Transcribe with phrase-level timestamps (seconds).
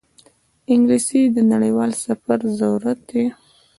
[0.71, 3.23] انګلیسي د نړیوال سفر ضرورت دی